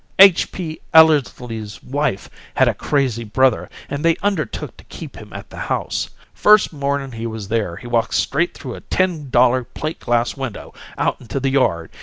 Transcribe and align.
H. 0.17 0.51
P. 0.51 0.81
Ellersly's 0.95 1.83
wife 1.83 2.27
had 2.55 2.67
a 2.67 2.73
crazy 2.73 3.23
brother, 3.23 3.69
and 3.87 4.03
they 4.03 4.15
undertook 4.23 4.75
to 4.77 4.83
keep 4.85 5.15
him 5.17 5.31
at 5.31 5.51
the 5.51 5.57
house. 5.69 6.09
First 6.33 6.73
morning 6.73 7.11
he 7.11 7.27
was 7.27 7.49
there 7.49 7.75
he 7.75 7.85
walked 7.85 8.15
straight 8.15 8.55
though 8.55 8.73
a 8.73 8.81
ten 8.81 9.29
dollar 9.29 9.63
plate 9.63 9.99
glass 9.99 10.35
window 10.35 10.73
out 10.97 11.21
into 11.21 11.39
the 11.39 11.49
yard. 11.51 11.91